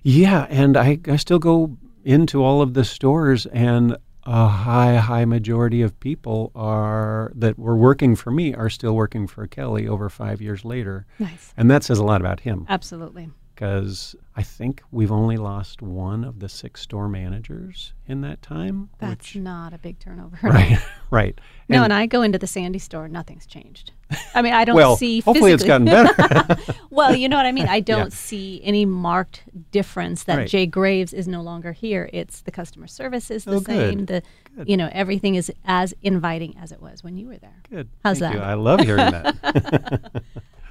[0.03, 5.25] Yeah, and I, I still go into all of the stores, and a high, high
[5.25, 10.09] majority of people are that were working for me are still working for Kelly over
[10.09, 11.53] five years later, Nice.
[11.57, 13.29] and that says a lot about him Absolutely.
[13.55, 18.89] Because I think we've only lost one of the six store managers in that time.
[18.99, 20.37] That's which, not a big turnover.
[20.43, 20.77] right,
[21.09, 21.39] right.
[21.69, 23.93] No, and I go into the Sandy store, nothing's changed.
[24.35, 25.21] I mean, I don't well, see.
[25.21, 26.15] hopefully it's physically- gotten
[26.55, 26.75] better.
[26.89, 27.67] well, you know what I mean.
[27.67, 28.17] I don't Yeah.
[28.17, 30.47] see any marked difference that Right.
[30.49, 32.09] Jay Graves is no longer here.
[32.11, 33.75] It's the customer service is the Oh, good.
[33.75, 34.05] same.
[34.05, 34.21] The,
[34.65, 37.61] you know, everything is as inviting as it was when you were there.
[37.69, 37.87] Good.
[38.03, 38.39] How's Thank you.
[38.41, 38.49] that?
[38.49, 40.21] I love hearing that.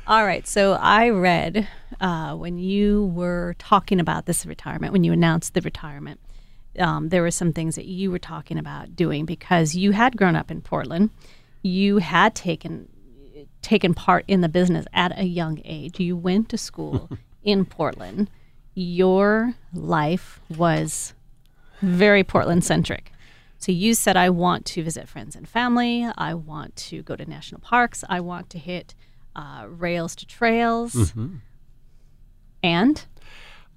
[0.06, 0.46] All right.
[0.46, 1.66] So I read
[2.00, 6.20] uh, when you were talking about this retirement, when you announced the retirement,
[6.78, 10.36] um, there were some things that you were talking about doing because you had grown
[10.36, 11.10] up in Portland.
[11.62, 12.88] You had taken
[13.62, 15.98] taken part in the business at a young age.
[15.98, 17.08] You went to school
[17.42, 18.30] in Portland.
[18.74, 21.14] your life was
[21.80, 23.12] very Portland centric.
[23.58, 26.06] So you said, I want to visit friends and family.
[26.18, 28.04] I want to go to national parks.
[28.08, 28.94] I want to hit
[29.34, 30.92] uh, rails to trails.
[30.94, 31.36] Mm-hmm.
[32.64, 33.04] And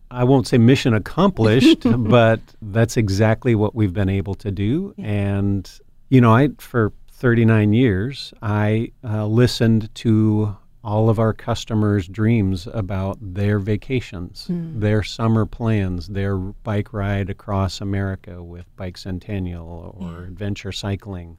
[0.10, 4.94] I won't say mission accomplished, but that's exactly what we've been able to do.
[4.98, 5.70] And,
[6.10, 12.66] you know, I, for 39 years, I uh, listened to all of our customers' dreams
[12.74, 20.72] about their vacations, their summer plans, their bike ride across America with Bikecentennial or adventure
[20.72, 21.38] cycling.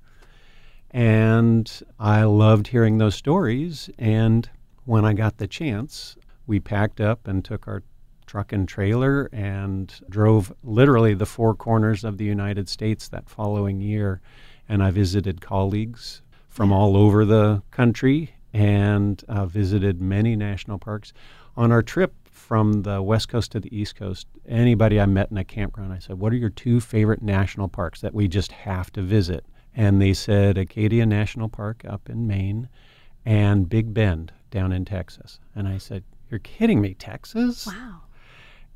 [0.91, 3.89] And I loved hearing those stories.
[3.99, 4.51] And
[4.85, 6.15] when I got the chance,
[6.49, 7.83] we packed up and took our
[8.27, 13.81] truck and trailer and drove literally the four corners of the United States that following
[13.81, 14.21] year.
[14.69, 21.13] And I visited colleagues from all over the country and uh, visited many national parks.
[21.57, 25.37] On our trip from the West Coast to the East Coast, anybody I met in
[25.37, 28.91] a campground, I said, What are your two favorite national parks that we just have
[28.93, 29.45] to visit?
[29.75, 32.69] And they said Acadia National Park up in Maine
[33.25, 35.41] and Big Bend down in Texas.
[35.55, 37.67] And I said, You're kidding me, Texas?
[37.67, 38.03] wow.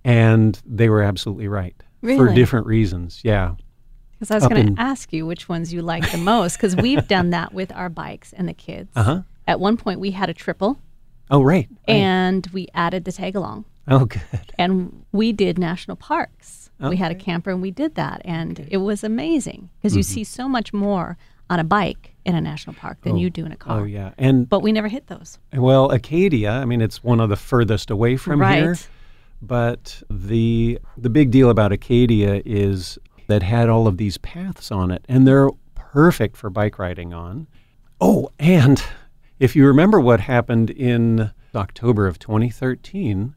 [0.04, 3.20] And they were absolutely right for different reasons.
[3.22, 3.54] Yeah.
[4.12, 7.06] Because I was going to ask you which ones you like the most, because we've
[7.08, 8.90] done that with our bikes and the kids.
[8.96, 9.22] Uh huh.
[9.46, 10.78] At one point, we had a triple,
[11.30, 11.68] Oh, right.
[11.88, 11.94] right.
[11.94, 14.20] and we added the tag along, oh, good.
[14.58, 16.70] and we did national parks.
[16.80, 20.14] We had a camper, and we did that, and it was amazing because you Mm-hmm.
[20.14, 21.16] see so much more
[21.50, 23.30] on a bike in a national park than you oh.
[23.30, 23.80] do in a oh, car.
[23.80, 24.12] Oh, yeah.
[24.18, 25.38] And But we never hit those.
[25.52, 28.70] Well, Acadia, I mean, it's one of the furthest away from here.
[28.70, 28.88] Right.
[29.40, 34.92] But the the big deal about Acadia is that had all of these paths on
[34.92, 37.48] it, and they're perfect for bike riding on.
[38.00, 38.82] Oh, and
[39.40, 43.34] if you remember what happened in October of 2013,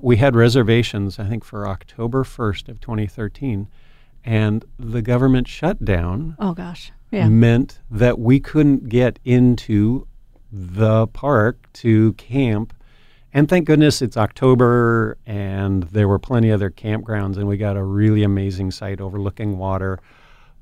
[0.00, 3.68] we had reservations, I think, for October 1st of 2013,
[4.24, 7.28] and the government shutdown Oh gosh, yeah.
[7.28, 10.06] meant that we couldn't get into
[10.52, 12.74] the park to camp.
[13.32, 17.82] And thank goodness it's October and there were plenty other campgrounds and we got a
[17.82, 19.98] really amazing site overlooking water.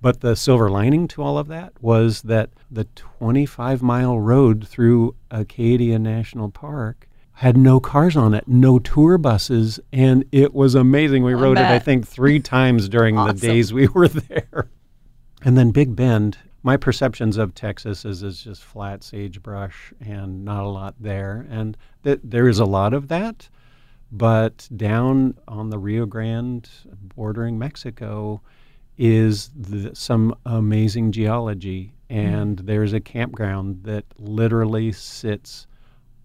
[0.01, 5.15] But the silver lining to all of that was that the 25 mile road through
[5.31, 11.23] Acadia National Park had no cars on it, no tour buses, and it was amazing.
[11.25, 13.37] We rode it, I think, three times during Awesome.
[13.37, 14.69] the days we were there.
[15.45, 20.63] And then Big Bend, my perceptions of Texas is is just flat sagebrush and not
[20.63, 21.47] a lot there.
[21.51, 23.49] And th- there is a lot of that,
[24.13, 26.69] but down on the Rio Grande,
[27.17, 28.41] bordering Mexico,
[28.97, 31.95] is th- some amazing geology.
[32.09, 32.67] And mm-hmm.
[32.67, 35.67] there's a campground that literally sits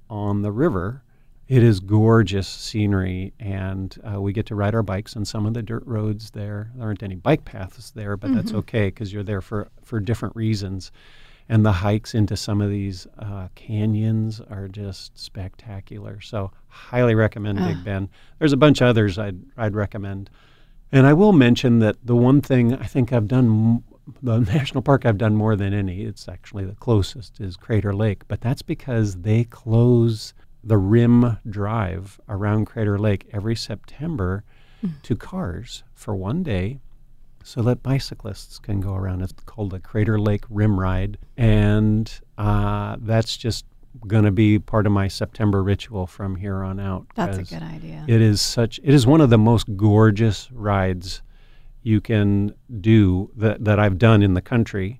[0.10, 1.02] on the river.
[1.48, 5.54] It is gorgeous scenery, and uh, we get to ride our bikes on some of
[5.54, 6.72] the dirt roads there.
[6.76, 10.36] There aren't any bike paths there, but that's okay because you're there for, for different
[10.36, 10.92] reasons.
[11.48, 16.20] And the hikes into some of these uh, canyons are just spectacular.
[16.20, 18.10] So, highly recommend Big Bend.
[18.40, 20.30] There's a bunch of others I'd, I'd recommend.
[20.92, 23.86] And I will mention that the one thing I think I've done,
[24.22, 28.28] the national park I've done more than any, it's actually the closest, is Crater Lake.
[28.28, 30.34] But that's because they close
[30.68, 34.44] the rim drive around Crater Lake every September
[35.02, 36.80] to cars for one day
[37.44, 39.22] so that bicyclists can go around.
[39.22, 41.18] It's called the Crater Lake Rim Ride.
[41.38, 43.66] And uh, that's just
[44.06, 47.08] going to be part of my September ritual from here on out.
[47.16, 48.04] That's a good idea.
[48.06, 48.80] it is such.
[48.84, 51.22] It is one of the most gorgeous rides
[51.82, 55.00] you can do that that I've done in the country.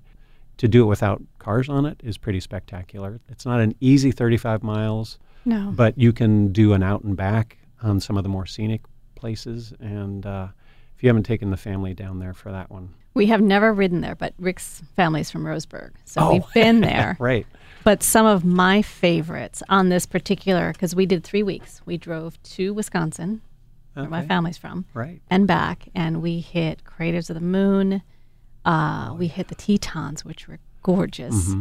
[0.56, 3.20] To do it without cars on it is pretty spectacular.
[3.28, 5.72] It's not an easy 35 miles, no.
[5.74, 8.82] but you can do an out and back on some of the more scenic
[9.14, 9.72] places.
[9.80, 10.48] And uh,
[10.96, 14.00] if you haven't taken the family down there for that one, We have never ridden
[14.00, 15.90] there, but Rick's family's from Roseburg.
[16.04, 16.32] So Oh.
[16.34, 17.16] we've been there.
[17.18, 17.46] right?
[17.84, 22.40] But some of my favorites on this particular, because we did three weeks, we drove
[22.54, 23.40] to Wisconsin,
[23.94, 25.20] where my family's from, Right.
[25.30, 28.02] and back, and we hit Craters of the Moon.
[28.64, 31.54] Uh, we hit the Tetons, which were gorgeous.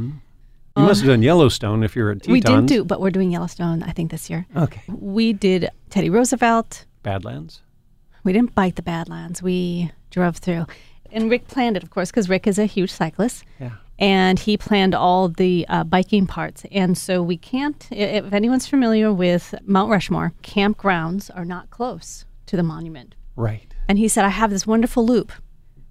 [0.78, 2.34] You must have done Yellowstone if you're at Tetons.
[2.34, 4.46] We didn't do, but we're doing Yellowstone, I think, this year.
[4.56, 4.82] Okay.
[4.88, 6.86] We did Teddy Roosevelt.
[7.04, 7.62] Badlands.
[8.24, 9.42] We didn't bike the Badlands.
[9.42, 10.66] We drove through.
[11.12, 13.44] And Rick planned it, of course, because Rick is a huge cyclist.
[13.60, 13.72] Yeah.
[14.00, 16.66] And he planned all the uh, biking parts.
[16.72, 22.56] And so we can't, if anyone's familiar with Mount Rushmore, campgrounds are not close to
[22.56, 23.16] the monument.
[23.36, 23.74] Right.
[23.88, 25.32] And he said, I have this wonderful loop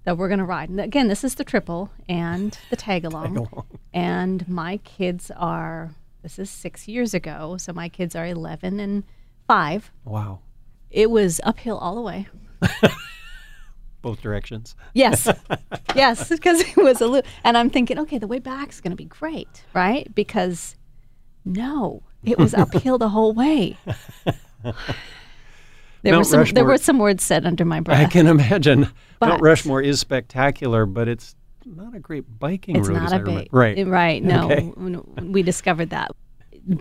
[0.07, 0.69] that we're going to ride.
[0.69, 3.65] And again, this is the triple and the tag along.
[3.93, 5.91] And my kids are,
[6.23, 7.57] this is six years ago.
[7.57, 9.03] So my kids are 11 and
[9.49, 9.91] five.
[10.05, 10.39] Wow.
[10.89, 12.25] it was uphill all the way.
[14.01, 14.77] Both directions.
[14.93, 15.27] Yes,
[15.95, 18.91] yes, because it was a loop, and I'm thinking, okay, the way back is going
[18.91, 20.13] to be great, right?
[20.15, 20.77] Because
[21.43, 23.75] no, it was uphill the whole way.
[26.03, 27.99] There Mount were some there were some words said under my breath.
[28.05, 28.89] I can imagine.
[29.19, 31.35] But- Mount Rushmore is spectacular, but it's
[31.65, 32.95] not a great biking It's route.
[32.97, 33.87] not as I a big Right.
[33.87, 34.23] Right.
[34.23, 34.71] No, Okay.
[35.21, 36.11] we discovered that.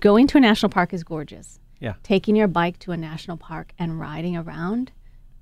[0.01, 1.59] Going to a national park is gorgeous.
[1.81, 1.95] Yeah.
[2.03, 4.93] Taking your bike to a national park and riding around,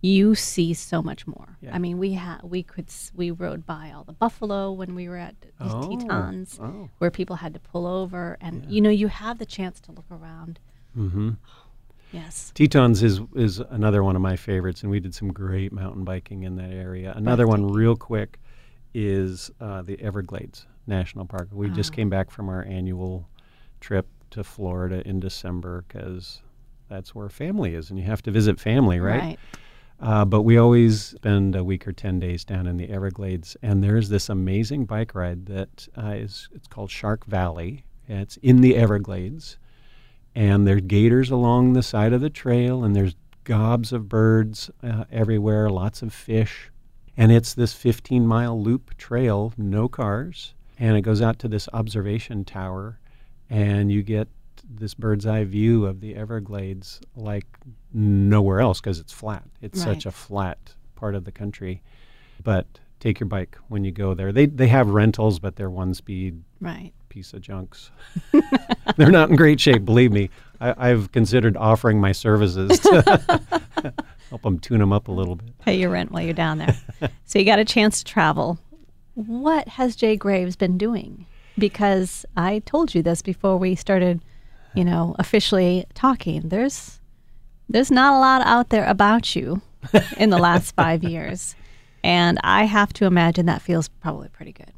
[0.01, 1.57] you see so much more.
[1.61, 1.75] Yeah.
[1.75, 5.09] I mean, we had we could s- we rode by all the buffalo when we
[5.09, 6.91] were at these Oh, Tetons, oh.
[6.99, 10.05] where people had to pull over, and you know you have the chance to look
[10.11, 10.59] around.
[10.97, 11.31] Mm-hmm.
[12.15, 12.53] Yes.
[12.55, 16.45] Tetons is is another one of my favorites, and we did some great mountain biking
[16.45, 17.13] in that area.
[17.17, 18.39] Another one, real quick,
[18.95, 21.49] is uh, the Everglades National Park.
[21.53, 21.97] We just Ah.
[21.97, 23.29] came back from our annual
[23.81, 26.43] trip to Florida in December because
[26.89, 29.39] that's where family is, and you have to visit family, right?
[30.01, 33.57] Uh, but we always spend a week or 10 days down in the Everglades.
[33.63, 37.85] And there's this amazing bike ride that uh, is it's called Shark Valley.
[38.09, 39.57] And it's in the Everglades.
[40.35, 43.15] And there's gators along the side of the trail, and there's
[43.45, 46.71] gobs of birds uh, everywhere, lots of fish.
[47.17, 50.55] And it's this 15 mile loop trail, no cars.
[50.79, 52.99] And it goes out to this observation tower,
[53.49, 54.27] and you get
[54.69, 57.47] this bird's eye view of the Everglades like
[57.93, 59.45] nowhere else because it's flat.
[59.61, 61.83] It's such a flat part of the country.
[62.43, 62.67] But
[62.99, 64.33] take your bike when you go there.
[64.33, 66.93] They they have rentals, but they're one speed Right.
[67.15, 67.93] Piece of junks.
[68.97, 70.31] they're not in great shape, believe me.
[70.61, 73.63] I, I've considered offering my services to
[74.31, 75.57] help them tune them up a little bit.
[75.61, 76.77] Pay your rent while you're down there.
[77.25, 78.59] so you got a chance to travel.
[79.15, 81.27] What has Jay Graves been doing?
[81.57, 84.21] Because I told you this before we started,
[84.75, 86.49] you know, officially talking.
[86.49, 86.99] There's
[87.69, 89.63] there's not a lot out there about you
[90.19, 91.55] in the last 5 years.
[92.03, 94.73] And I have to imagine that feels probably pretty good.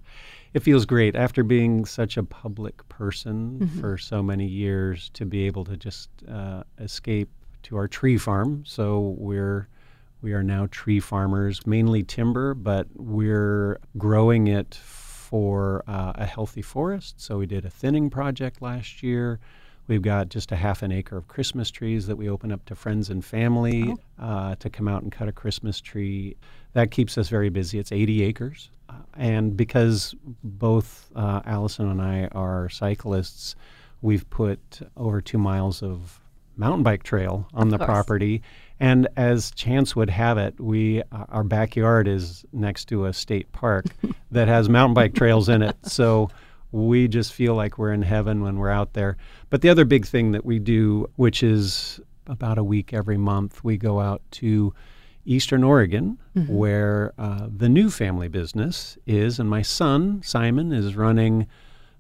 [0.57, 5.45] It feels great after being such a public person for so many years to be
[5.45, 7.29] able to just uh, escape
[7.65, 8.65] to our tree farm.
[8.65, 9.69] So we're
[10.23, 16.63] we are now tree farmers, mainly timber, but we're growing it for uh, a healthy
[16.63, 17.21] forest.
[17.21, 19.39] So we did a thinning project last year.
[19.89, 22.75] We've got just a half an acre of Christmas trees that we open up to
[22.75, 26.37] friends and family uh, to come out and cut a Christmas tree.
[26.77, 27.79] That keeps us very busy.
[27.79, 28.69] It's 80 acres.
[29.17, 30.15] And because
[30.45, 33.57] both uh, Allison and I are cyclists,
[34.03, 36.21] we've put over two miles of
[36.55, 38.43] mountain bike trail on the property.
[38.79, 43.51] And as chance would have it, we uh, our backyard is next to a state
[43.53, 43.87] park
[44.31, 45.77] that has mountain bike trails in it.
[45.85, 46.29] So
[46.73, 49.17] we just feel like we're in heaven when we're out there.
[49.49, 53.65] But the other big thing that we do, which is about a week every month,
[53.65, 54.75] we go out to
[55.27, 56.19] Eastern Oregon,
[56.49, 61.47] where uh, the new family business is, and my son Simon is running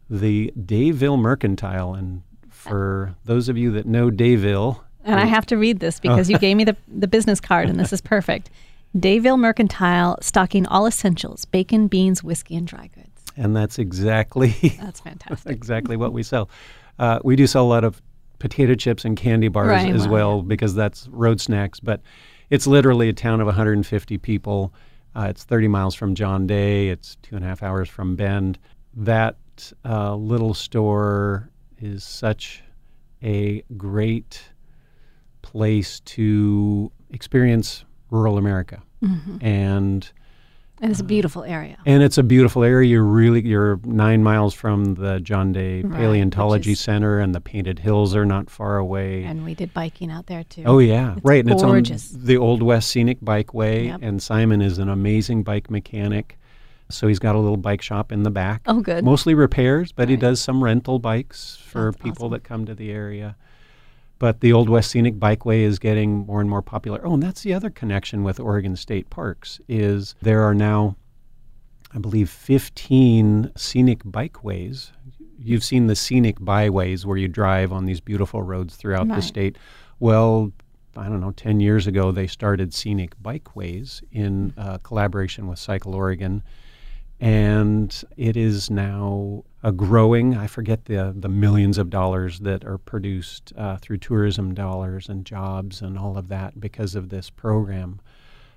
[0.09, 1.95] the Dayville Mercantile.
[1.95, 6.31] And for those of you that know Dayville, And I have to read this because
[6.31, 8.51] you gave me the, the business card, and this is perfect.
[8.97, 13.09] Dayville Mercantile, stocking all essentials bacon, beans, whiskey, and dry goods.
[13.37, 14.49] and that's exactly
[14.81, 15.53] That's fantastic.
[15.53, 16.49] exactly what we sell.
[16.99, 18.01] Uh, we do sell a lot of
[18.39, 21.79] potato chips and candy bars Right, as well, well because that's road snacks.
[21.81, 22.01] But
[22.51, 24.73] it's literally a town of 150 people.
[25.15, 26.89] Uh, it's 30 miles from John Day.
[26.89, 28.59] It's two and a half hours from Bend.
[28.95, 29.37] That
[29.85, 32.63] uh, little store is such
[33.23, 34.43] a great
[35.43, 38.83] place to experience rural America.
[39.03, 39.45] Mm-hmm.
[39.45, 40.13] And
[40.81, 41.79] And it's a beautiful area.
[41.87, 42.89] and it's a beautiful area.
[42.91, 47.41] You're really you're nine miles from the John Day Right, Paleontology is- Center, and the
[47.41, 49.25] Painted Hills are not far away.
[49.25, 50.65] And we did biking out there too.
[50.67, 51.43] oh yeah, It's right.
[51.45, 51.83] And it's on
[52.25, 54.01] the Old West Scenic Bikeway, Yep.
[54.03, 56.39] and Simon is an amazing bike mechanic.
[56.89, 58.63] So he's got a little bike shop in the back.
[58.67, 59.03] Oh, good.
[59.05, 62.33] Mostly repairs, but he does some rental bikes for That's people awesome.
[62.33, 63.35] that come to the area.
[64.19, 67.01] But the Old West Scenic Bikeway is getting more and more popular.
[67.05, 70.97] Oh, and that's the other connection with Oregon State Parks is there are now
[71.97, 74.91] I believe 15 scenic bikeways.
[75.39, 79.57] You've seen the scenic byways where you drive on these beautiful roads throughout the state.
[79.99, 80.53] Well,
[80.95, 85.95] I don't know, 10 years ago, they started scenic bikeways in uh, collaboration with Cycle
[85.95, 86.43] Oregon.
[87.19, 92.79] And it is now a growing, I forget the, the millions of dollars that are
[92.79, 98.01] produced uh, through tourism dollars and jobs and all of that because of this program.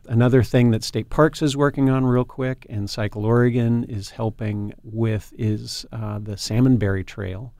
[0.07, 4.71] Another thing that State Parks is working on real quick and Cycle Oregon is helping
[4.83, 7.55] with is uh, the Salmonberry Trail,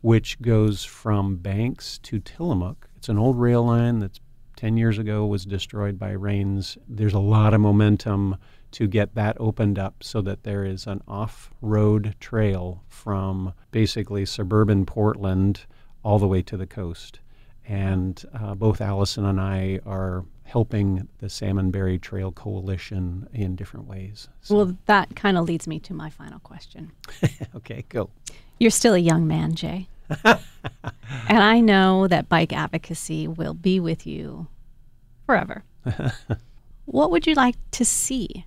[0.00, 2.88] which goes from Banks to Tillamook.
[2.98, 4.20] It's an old rail line that's
[4.54, 6.78] 10 years ago was destroyed by rains.
[6.86, 8.36] There's a lot of momentum
[8.72, 14.24] to get that opened up so that there is an off road trail from basically
[14.26, 15.64] suburban Portland
[16.02, 17.20] all the way to the coast.
[17.66, 24.28] And uh, both Allison and I are helping the Salmonberry Trail Coalition in different ways.
[24.42, 24.56] So.
[24.56, 26.92] Well, that kind of leads me to my final question.
[27.56, 28.10] okay, go.
[28.58, 29.88] You're still a young man, Jay.
[30.24, 30.38] and
[31.28, 34.48] I know that bike advocacy will be with you
[35.26, 35.64] forever.
[36.84, 38.44] what would you like to see,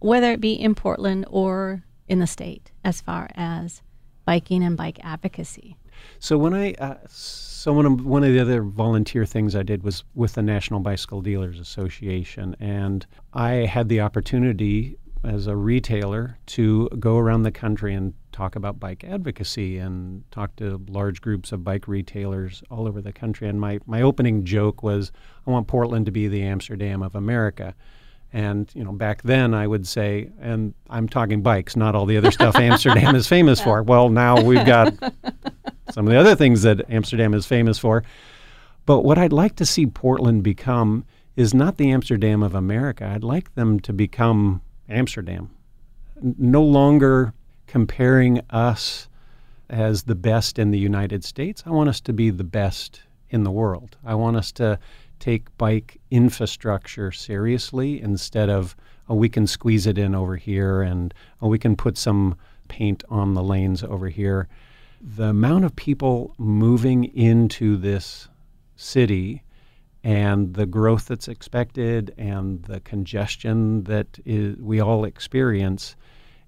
[0.00, 3.82] whether it be in Portland or in the state, as far as
[4.24, 5.76] biking and bike advocacy?
[6.18, 9.82] So when I uh, so one of one of the other volunteer things I did
[9.82, 16.38] was with the National Bicycle Dealers Association, and I had the opportunity as a retailer
[16.46, 21.52] to go around the country and talk about bike advocacy and talk to large groups
[21.52, 23.48] of bike retailers all over the country.
[23.48, 25.12] And my, my opening joke was,
[25.46, 27.74] I want Portland to be the Amsterdam of America.
[28.32, 32.16] And you know, back then I would say, and I'm talking bikes, not all the
[32.16, 33.82] other stuff Amsterdam is famous for.
[33.82, 34.94] Well, now we've got
[35.90, 38.04] some of the other things that Amsterdam is famous for.
[38.86, 41.04] But what I'd like to see Portland become
[41.36, 43.06] is not the Amsterdam of America.
[43.06, 45.50] I'd like them to become Amsterdam.
[46.20, 47.34] No longer
[47.66, 49.08] comparing us
[49.68, 51.62] as the best in the United States.
[51.64, 53.96] I want us to be the best in the world.
[54.04, 54.78] I want us to
[55.20, 58.74] take bike infrastructure seriously instead of,
[59.08, 62.36] oh, we can squeeze it in over here and, oh, we can put some
[62.68, 64.48] paint on the lanes over here.
[65.00, 68.28] The amount of people moving into this
[68.76, 69.42] city
[70.02, 75.96] and the growth that's expected and the congestion that is, we all experience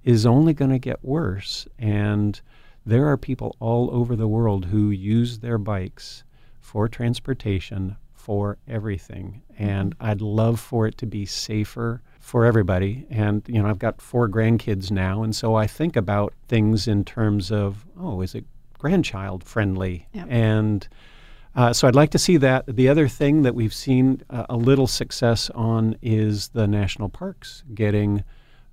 [0.04, 1.66] is only going to get worse.
[1.78, 2.40] And
[2.84, 6.24] there are people all over the world who use their bikes
[6.60, 9.42] for transportation for everything.
[9.58, 10.06] And mm-hmm.
[10.06, 13.04] I'd love for it to be safer for everybody.
[13.10, 15.24] And, you know, I've got four grandkids now.
[15.24, 18.44] And so I think about things in terms of, oh, is it
[18.78, 20.06] grandchild friendly?
[20.12, 20.26] Yep.
[20.30, 20.88] And
[21.56, 22.64] uh, so I'd like to see that.
[22.66, 27.64] The other thing that we've seen uh, a little success on is the national parks
[27.74, 28.22] getting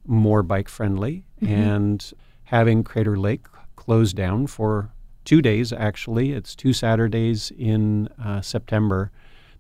[0.06, 1.54] more bike friendly mm-hmm.
[1.54, 4.91] and having Crater Lake closed down for
[5.26, 6.34] two days, actually.
[6.34, 9.12] It's two Saturdays in uh, September.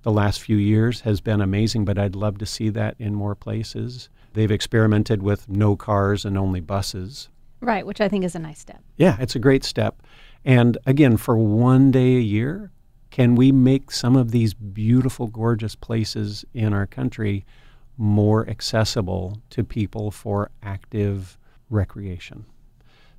[0.03, 3.35] The last few years has been amazing, but I'd love to see that in more
[3.35, 4.09] places.
[4.33, 7.29] They've experimented with no cars and only buses.
[7.61, 8.81] Right, which I think is a nice step.
[8.95, 10.01] Yeah, it's a great step.
[10.45, 12.71] And again, for one day a year,
[13.09, 17.45] can we make some of these beautiful, gorgeous places in our country
[17.97, 21.37] more accessible to people for active
[21.69, 22.45] recreation?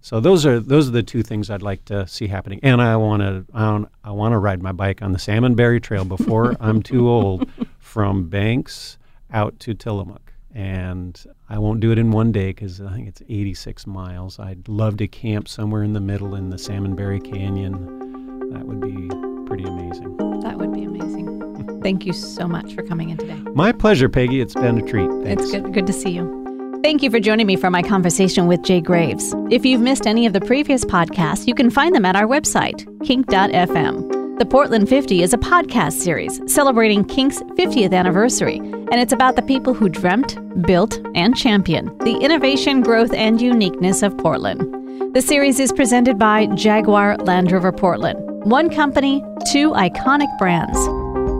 [0.03, 2.61] So those are those are the two things I'd like to see happening.
[2.63, 6.05] And I want to I, I want to ride my bike on the Salmonberry Trail
[6.05, 8.99] before I'm too old, from Banks
[9.33, 10.33] out to Tillamook.
[10.53, 14.39] And I won't do it in one day because I think it's 86 miles.
[14.41, 18.51] I'd love to camp somewhere in the middle in the Salmonberry Canyon.
[18.51, 19.09] That would be
[19.47, 20.17] pretty amazing.
[20.41, 21.81] That would be amazing.
[21.83, 23.39] Thank you so much for coming in today.
[23.55, 24.41] My pleasure, Peggy.
[24.41, 25.11] It's been a treat.
[25.23, 25.43] Thanks.
[25.45, 26.40] It's good, good to see you.
[26.83, 29.35] Thank you for joining me for my conversation with Jay Graves.
[29.51, 32.87] If you've missed any of the previous podcasts, you can find them at our website,
[33.05, 34.39] kink.fm.
[34.39, 39.43] The Portland 50 is a podcast series celebrating Kink's 50th anniversary, and it's about the
[39.43, 45.15] people who dreamt, built, and championed the innovation, growth, and uniqueness of Portland.
[45.15, 48.19] The series is presented by Jaguar Land Rover Portland.
[48.51, 49.23] One company,
[49.53, 50.79] two iconic brands.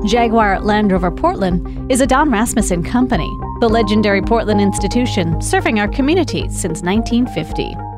[0.07, 3.29] Jaguar Land Rover Portland is a Don Rasmussen company,
[3.61, 7.90] the legendary Portland institution serving our community since 1950.